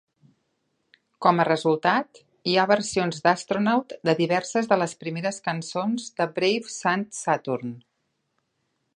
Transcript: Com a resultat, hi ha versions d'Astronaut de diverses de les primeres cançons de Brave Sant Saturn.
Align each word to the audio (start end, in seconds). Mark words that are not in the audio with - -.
Com 1.23 1.41
a 1.41 1.43
resultat, 1.49 2.21
hi 2.51 2.55
ha 2.55 2.63
versions 2.71 3.19
d'Astronaut 3.27 3.93
de 4.09 4.15
diverses 4.21 4.69
de 4.71 4.79
les 4.83 4.95
primeres 5.03 5.39
cançons 5.49 6.07
de 6.21 6.27
Brave 6.39 6.73
Sant 6.77 7.05
Saturn. 7.19 7.77